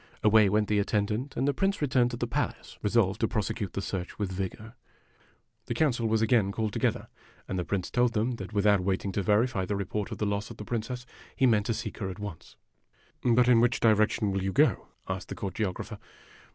Away 0.23 0.49
went 0.49 0.67
the 0.67 0.79
attendant, 0.79 1.37
and 1.37 1.47
the 1.47 1.53
Prince 1.53 1.79
returned 1.79 2.09
to 2.09 2.17
the 2.17 2.25
palace, 2.25 2.75
resolved 2.81 3.21
to 3.21 3.27
prosecute 3.27 3.73
the 3.73 3.83
search 3.83 4.17
with 4.17 4.31
vigor. 4.31 4.73
The 5.67 5.75
council 5.75 6.07
was 6.07 6.23
again 6.23 6.51
called 6.51 6.73
together, 6.73 7.07
and 7.47 7.59
the 7.59 7.63
Prince 7.63 7.91
told 7.91 8.13
them 8.13 8.37
that 8.37 8.51
without 8.51 8.79
waiting 8.81 9.11
to 9.11 9.19
140 9.19 9.49
IMAGINOTIONS 9.49 9.51
verify 9.51 9.65
the 9.67 9.75
report 9.75 10.11
of 10.11 10.17
the 10.17 10.25
loss 10.25 10.49
of 10.49 10.57
the 10.57 10.65
Princess, 10.65 11.05
he 11.35 11.45
meant 11.45 11.67
to 11.67 11.75
seek 11.75 11.99
her 11.99 12.09
at 12.09 12.17
once." 12.17 12.55
But 13.23 13.47
in 13.47 13.59
which 13.61 13.79
direction 13.79 14.31
will 14.31 14.41
you 14.41 14.51
go?" 14.53 14.87
asked 15.07 15.29
the 15.29 15.35
Court 15.35 15.53
Geographer. 15.53 15.99